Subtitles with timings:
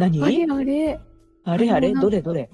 [0.00, 0.22] 何？
[0.24, 0.98] あれあれ
[1.44, 1.94] あれあれ？
[1.94, 2.50] どれどれ？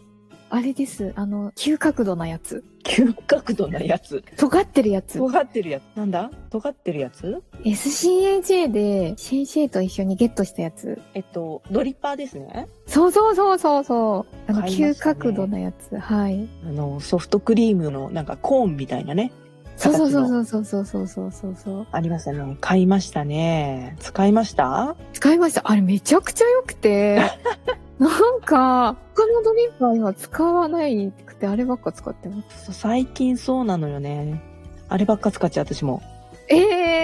[0.48, 4.22] あれですあの急角度なやつ急角度なやつ？
[4.36, 5.82] 尖ってるやつ尖ってるやつ。
[5.96, 6.30] なんだ？
[6.50, 12.68] 尖ってるやつ？SCAJ で先生と一緒にゲットしたやつえっと、ドリッパーですね。
[12.86, 14.50] そうそうそうそうそう。
[14.50, 15.98] あの、ね角度のやつ。
[15.98, 16.48] はい。
[16.64, 19.32] あの、ソフトクリームのなんかコーンみたいなね。
[19.76, 20.44] そうそうそうう。
[20.44, 21.86] そうそうそうそうそうそう。
[21.92, 22.56] ありましたね。
[22.60, 23.96] 買いましたね。
[24.00, 24.96] 使いました？
[25.12, 25.62] 使いました。
[25.64, 27.20] あれめちゃくちゃ良くて、
[27.98, 32.72] なんか、他のドリッパー今使わないくて、あればっか使ってます。
[32.72, 34.42] 最近そうなのよね。
[34.88, 36.02] あればっか使っちゃう私も。
[36.48, 36.56] え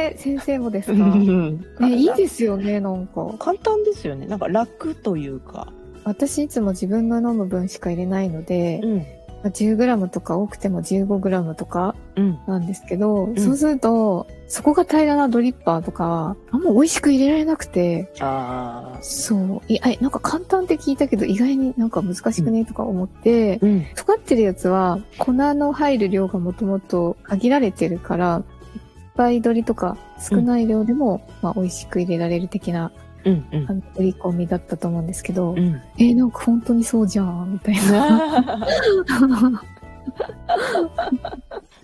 [0.08, 0.98] えー、先生もですか？
[0.98, 3.26] ねね、いいですよね、なんか。
[3.38, 4.26] 簡単ですよね。
[4.26, 5.72] なんか楽というか。
[6.04, 9.06] 私いつも自分の飲む分しか入れないので、うん。
[9.42, 12.38] まあ 10g とか多くても 15g とかうん。
[12.46, 18.98] なんですけど、んそうすると、そこが平らなドリッパーとか、あんま美味しく入れられなくて、ああ。
[19.02, 19.60] そう。
[19.66, 23.86] いや、なんか簡単って聞いたけど、意外になんか難しくねとか思って、うん。
[23.96, 28.42] 尖ってるやつは、粉の入る量がもともと限られてるから、
[28.74, 28.80] いっ
[29.16, 32.92] ぱい取りとか少ない量でも、まあ美味しく入れられる的な、
[33.24, 33.46] うん。
[33.52, 33.72] うんあ。
[33.74, 35.80] の、取り込みだったと思うんですけど、うん。
[35.98, 38.60] えーなんか本当にそうじゃん、みたいな。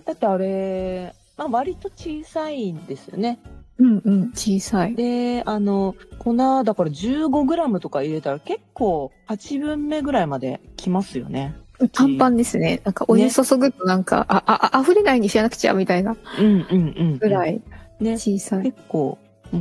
[0.05, 3.39] だってあれ、まあ割と小さいんですよね。
[3.77, 4.95] うんうん、小さい。
[4.95, 11.55] で、あの、粉だから 15g とか入れたら結構8分目ぐらいまできますよね。
[11.93, 12.81] パンパンですね。
[12.83, 17.17] なんかお湯注ぐとなんか、あ、あ、あ溢れないにしなくちゃ、みたいなうんうんうん。
[17.19, 17.61] ぐらい
[18.01, 18.17] ね。
[18.17, 18.63] 小さい。
[18.63, 19.17] 結構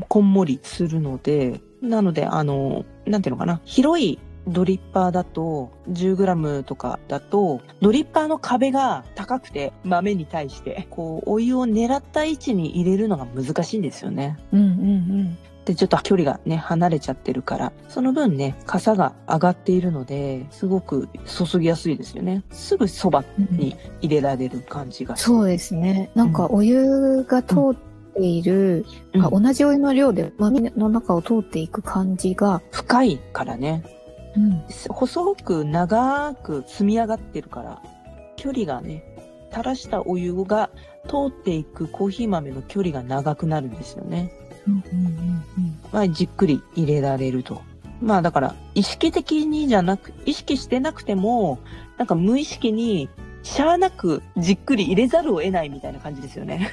[0.09, 3.61] こんもりするので、なので、あの、なんていうのかな。
[3.65, 4.19] 広い
[4.49, 14.38] ドリッパーだと 10g とかだとドリッパーの壁が高くて豆に対してこうお湯を狙った位置に入れるのが難しいんですよね。
[14.53, 14.71] うんうんう
[15.25, 15.38] ん。
[15.69, 22.43] で、ちょっと距離がね、離れちゃってるから、その分ね、傘が上がっているので、すごく注ぎやすいですよね。
[22.50, 25.37] すぐそばに入れられる感じがする。
[25.37, 26.11] そうですね。
[26.15, 27.77] なんかお湯が通っ
[28.19, 28.84] ている、
[29.15, 33.83] うんあ同じお湯の量で豆の中を通っていく感じが、深いからね。
[34.37, 37.83] うん、細く長く積み上がってるから、
[38.37, 39.03] 距離がね、
[39.51, 40.71] 垂らしたお湯が
[41.05, 44.31] 通っていくコーヒー豆の距離が長くなるんですよね。
[44.67, 47.62] うんうんうんまあ、じっくり入れられると。
[48.00, 51.59] まあだから、意識的にじゃなく、意識してなくても、
[51.97, 53.09] なんか無意識に、
[53.43, 56.73] しゃあなくじっくり入れざるを得ないみたいな感じですよね。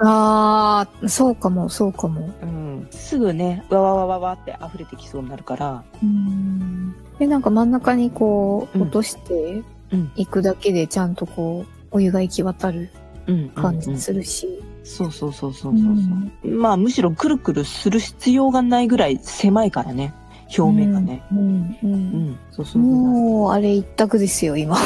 [0.00, 2.28] ああ、そうかも、そうかも。
[2.42, 2.86] うん。
[2.90, 5.84] すぐね、わわわわわって溢れてきそうになるから。
[6.02, 9.62] うんで、なんか真ん中にこう、うん落として
[9.92, 10.10] うん。
[10.16, 12.90] いくだけでちゃんとこう、お湯が行き渡る
[13.26, 13.48] うん。
[13.50, 14.48] 感じうんするし。
[14.82, 15.82] そうそうそうそうそう。
[15.82, 20.12] うんまあむしろくるくるする必要がないぐらい狭いからね。
[20.56, 21.22] 表面がね。
[21.32, 21.76] うん。
[21.82, 21.96] うんう。
[21.96, 22.38] ん。
[22.50, 22.82] そうそう。
[22.82, 24.76] もう、あれ一択ですよ、今。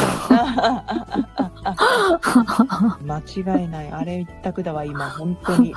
[3.05, 3.91] 間違いない。
[3.91, 5.75] あれ一択だわ、今、本当に。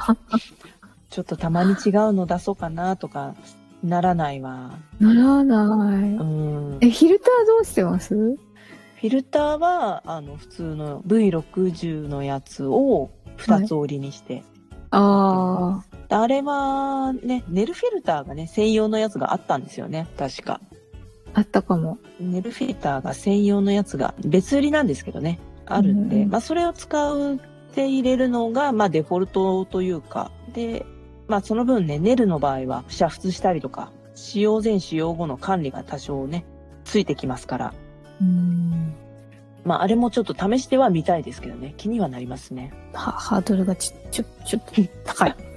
[1.09, 3.35] ちょっとたまに違うの出そうかなとか、
[3.84, 4.72] ならないわ。
[5.00, 6.03] ならない。
[6.13, 6.78] うん。
[6.81, 8.16] え、フィルターどうしてます？
[8.16, 14.44] フィルターは、あの、普通の V60 のやつを二つ折りにして。
[14.92, 15.91] ああ。
[16.12, 20.60] あれは、ね、ネルフィルターがね、専用のやつがあったんですよね、確か。
[21.34, 21.98] あったかも。
[22.19, 27.40] ネルフィルターが専用のやつが別売りなんですけどね、あるんで、うんまあそれを使うっ
[27.74, 30.86] て入れるのが、まあデフォルトというか、で、
[31.28, 36.46] まあその分ね、ネルの場合は煮沸したりとか、使用前使用後の管理が多少ね、
[36.84, 37.74] ついてきますから、
[38.19, 38.94] うん。
[39.64, 42.74] まああれもちょっと試してはみたいですけどね、気にはなりますね。
[42.94, 45.50] は、ハードルがち、ちょ、ちょっと高い。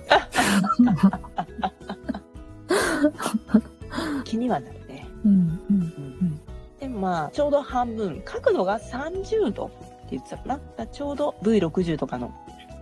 [4.25, 5.07] 気にはなるね。
[5.25, 6.41] うん、うん。
[6.81, 9.71] でもまあ、ちょうど半分、角度が30度
[10.11, 10.55] 言ってたかな。
[10.55, 12.33] だからちょうど V60 とかの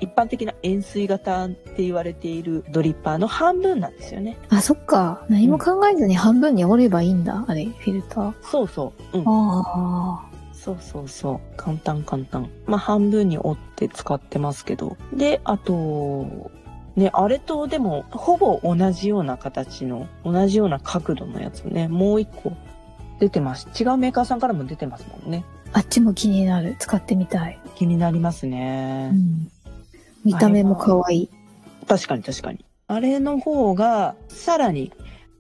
[0.01, 4.37] 一般的な円錐型って言われているドリッパーの半分なんですよね。
[4.49, 5.25] あ、そっか。
[5.29, 7.45] 何も考えずに半分に折ればいいんだ。
[7.47, 8.35] あれ、フィルター。
[8.43, 9.19] そうそう。
[9.19, 9.25] うん。
[9.27, 11.41] あそうそうそう。
[11.57, 12.51] 簡単簡単。
[12.67, 14.97] まあ半分に折って使ってますけど。
[15.13, 16.51] で、あと、
[16.97, 22.53] ね、あれとでも、ほぼ同じような形の、同じような角度のやつね、もう一個
[23.19, 23.69] 出てます。
[23.81, 25.45] 違うメーカーさんからも出てますもんね。
[25.73, 25.79] あ。
[25.79, 26.77] あっちも気になる。
[26.79, 27.59] 使ってみたい。
[27.77, 29.11] 気になりますうね。
[29.11, 29.49] ん。
[30.25, 31.31] 見た目も可愛い。
[31.89, 32.65] 確かに確かに。
[32.89, 34.93] あれの方が、さらに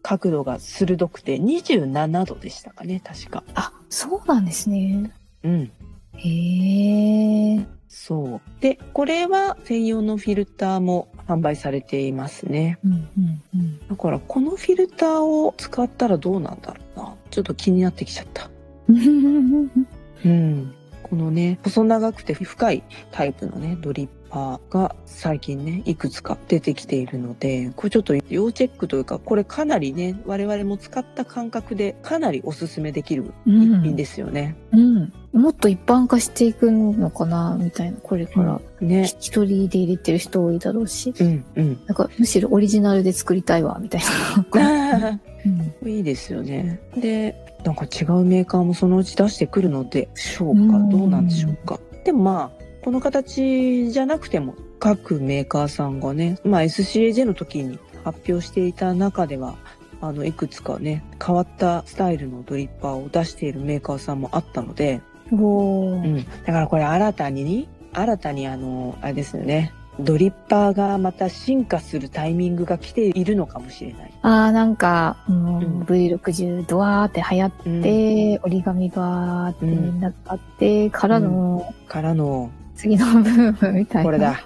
[0.03, 3.45] 角度が鋭くて、27度でしたかね、確か。
[3.55, 5.13] あ、そうなんですね。
[5.45, 5.71] うん。
[6.17, 7.67] へえ。
[7.89, 8.41] そう。
[8.61, 12.79] で、これは専用のフィルターも販売されていますね。
[12.85, 13.89] うんうんうん。
[13.89, 17.15] だから、このフィルターを使ったらどうなんだろうな。
[17.31, 18.51] ちょっと気になってきちゃった。
[18.89, 20.75] うん。
[21.13, 34.57] このね、細長くて深いタイプのね、ドリッパーが最近ね、いくつか出てきているので、これちょっと要チェックというか、これかなりね、我々も使った感覚でかなりおすすめできる一品ですよね。
[34.73, 35.13] うん。
[35.35, 38.59] もっと一般化していくのかなみたいな、これから。
[38.81, 39.05] ね。
[39.05, 41.13] 一人で入れてる人多いだろうし。
[41.21, 41.81] うん、うん。
[41.87, 45.19] なんか、むしろオリジナルで作りたいわ、みたいな。
[45.85, 45.89] うん。
[45.91, 46.81] いいですよね。
[46.97, 50.61] で、なんか違うメーカーもそのうち出してくるのでしょうか？
[50.61, 51.79] うんどうなんでしょうか？
[52.05, 59.57] でもまあ、この形じゃなくても各メーカーさんがね、まあ SCAJ の時に発表していた中では、
[60.01, 65.01] あの、いくつかね、変わったスタイルのドリッパーを出しているメーカーさんもあったので。
[65.31, 66.17] うん。
[66.45, 69.73] だからこれ新たに、新たにあの、あれですよね。
[70.01, 74.13] ドリッパーがまた進化するタイミングが来ているのかもしれない。
[74.23, 84.05] あー、なんか、うんうん V60 ドワーって流行っうんて、折り紙バーってみんなあって、からの、からの、次のブームみたいな。
[84.05, 84.41] これだ。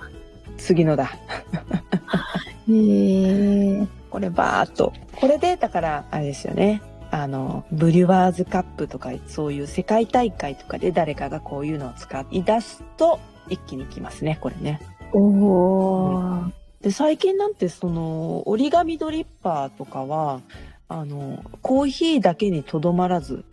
[0.59, 1.11] 次のだ。
[2.69, 3.87] へー。
[4.11, 4.93] これバーっと。
[5.15, 6.83] これで、だから、あれですよね。
[7.11, 14.81] あの、ブリュワーズカップとか、そういう世界大会とかで誰かがこういうのを使い出すと、一気に来ますね、これね。
[15.13, 16.53] おー。
[16.83, 20.41] で、最近なんてその、折り紙ドリッパーとかは、
[20.89, 23.45] あの、コーヒーだけにとどまらず、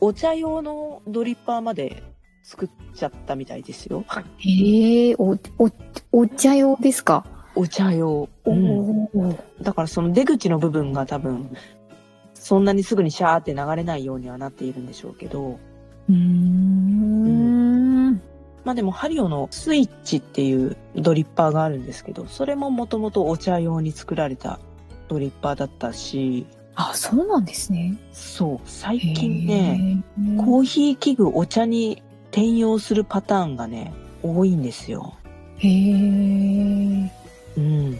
[0.00, 2.02] お茶用のドリッパーまで
[2.42, 4.04] 作っちゃったみたいですよ。
[4.08, 5.70] へー、お、お、
[6.22, 7.24] お茶用ですか？
[7.54, 8.28] お茶用。
[8.44, 9.38] おうんー。
[9.62, 11.54] だからその出口の部分が多分、
[12.34, 15.58] そんなにすぐにシャーって流れないようにはなっているんでしょうけど、
[16.08, 18.20] うーん。
[18.64, 24.60] まあでもハリオのスイッチっていうドリッパーがあるんですけど、それももともとお茶用に作られた
[25.08, 27.96] ドリッパーだったし、あ、そうなんですね。
[28.12, 30.02] そう、最近ね、
[30.38, 33.92] コーヒー器具お茶に転用するパターンがね、
[34.22, 35.14] 多いんですよ。
[35.58, 37.08] へー。
[37.56, 37.92] うん。
[37.92, 37.98] ま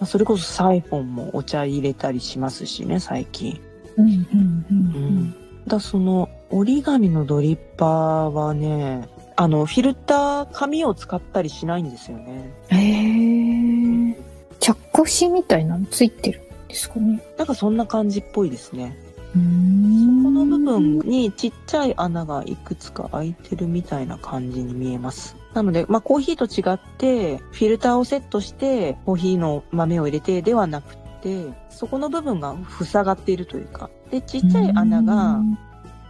[0.00, 3.60] あそれこそサイフォンもお茶入れたりしますしね、最近。
[3.96, 5.34] うん、うん、うん。
[5.66, 12.50] だその折り紙のドリッパーはね、あの、フィルター、紙を使ったりしないんですよね。
[12.68, 14.14] へー。
[14.60, 17.22] 着火しみたいなのついてるんですかね？
[17.36, 18.96] なんかそんな感じっぽいですね。
[19.34, 20.22] うーん。
[20.24, 25.36] この部分にちっちゃい穴がいくつか開いてるみたいな感じに見えます。
[25.52, 35.40] なので、まあコーヒーと違って、フィルターをセットして、コーヒーの豆を入れてではなくて、そこの部分が塞がっているというか、で、ちっちゃい穴が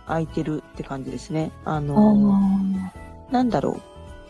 [0.06, 1.50] 開いてるって感じですね。
[1.64, 3.80] ああの、ーなんだろう。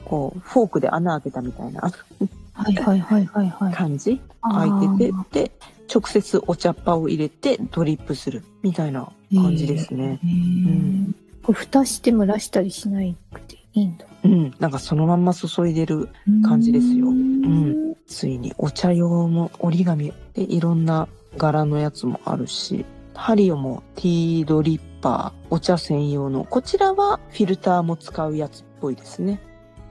[0.05, 3.75] こう、フォークで穴開けたみたいなはいはいはいはいはい。
[3.75, 4.21] 感じ？
[4.41, 5.53] 開いてて、で、
[5.93, 10.21] 直接お茶っ葉を入れてドリップするみたいな感じですね。
[10.23, 11.13] へー。
[11.43, 14.07] これ蓋して蒸らしたりしないくていいんだ。
[14.25, 14.55] うん。
[14.59, 16.09] なんかそのまんま注いでる
[16.45, 22.85] 感じですようんんついにお茶用も折り紙でいろんな柄のやつもあるし、
[23.15, 29.41] ハリオもティードリッパー、お茶専用の、こちらはフィルターも使うやつっぽいですね。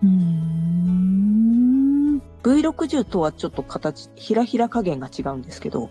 [0.03, 2.21] うーん。
[2.43, 5.89] V60 とはちょっと形、ひらひら加減が違うんですけど、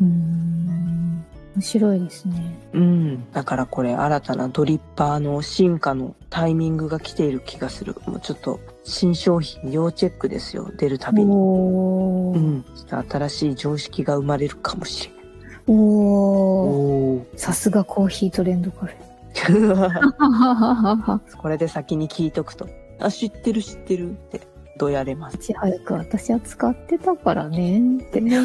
[0.00, 1.24] うーん。
[1.54, 2.58] 面白いですね。
[2.72, 3.30] うん。
[3.32, 7.94] だからこれ新たなドリッパーの進化のタイミングが来ている気がする。
[8.06, 10.72] もうちょっと新商品要チェックですよ。
[10.78, 11.30] 出るたびに。
[11.30, 12.64] うん。
[13.10, 15.24] 新しい常識が生まれるかもしれない。
[15.66, 15.74] おー。
[15.76, 17.24] おー。
[17.38, 19.11] さすがコーヒートレンドカフェ。
[21.38, 22.68] これで先に聞いとくと。
[23.00, 24.40] あ、知ってる知ってるって、
[24.78, 25.36] どやれます？
[25.36, 25.38] い。
[25.40, 28.20] ち早く私は使ってたからねって。
[28.20, 28.42] ね。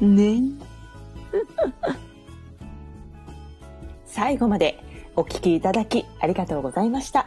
[4.06, 4.82] 最後まで
[5.14, 7.26] お聞きいただきありがとうございました。